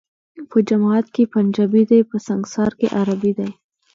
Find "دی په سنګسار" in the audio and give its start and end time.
1.89-2.71